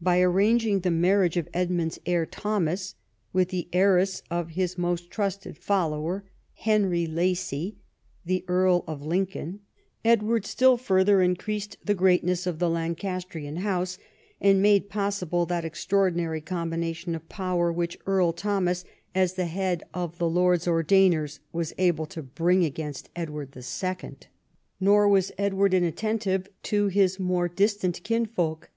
By 0.00 0.20
arranging 0.20 0.82
the 0.82 0.90
marriage 0.92 1.36
of 1.36 1.48
Edmund's 1.52 1.98
heir, 2.06 2.24
Thomas, 2.24 2.94
with 3.32 3.48
the 3.48 3.66
heiress 3.72 4.22
of 4.30 4.50
his 4.50 4.78
most 4.78 5.10
trusted 5.10 5.56
follower, 5.58 6.22
Henry 6.54 7.08
Lacy, 7.08 7.74
the 8.24 8.44
Earl 8.46 8.84
of 8.86 9.02
Lincoln, 9.02 9.58
Edward 10.04 10.46
still 10.46 10.76
further 10.76 11.20
increased 11.20 11.76
the 11.84 11.96
greatness 11.96 12.46
of 12.46 12.60
the 12.60 12.70
Lancastrian 12.70 13.56
house, 13.56 13.98
and 14.40 14.62
made 14.62 14.88
possible 14.88 15.44
that 15.46 15.64
extraordinary 15.64 16.40
combination 16.40 17.16
of 17.16 17.28
power 17.28 17.72
which 17.72 17.98
Eurl 18.06 18.32
Thomas, 18.32 18.84
as 19.12 19.34
the 19.34 19.46
head 19.46 19.82
of 19.92 20.18
the 20.18 20.30
Lords 20.30 20.68
IV 20.68 20.76
THE 20.76 20.84
KING 20.84 21.14
AND 21.14 21.22
HIS 21.22 21.40
"WORK 21.50 21.64
77 21.66 21.74
Ordainers, 21.74 21.74
was 21.74 21.74
able 21.84 22.06
to 22.06 22.22
bring 22.22 22.58
to 22.60 22.62
bear 22.62 22.66
against 22.68 23.10
Edward 23.16 23.56
11. 23.56 24.16
Nor 24.78 25.08
was 25.08 25.32
Edward 25.36 25.74
inattentive 25.74 26.46
to 26.62 26.86
his 26.86 27.18
more 27.18 27.48
distant 27.48 28.04
kinsfolk. 28.04 28.70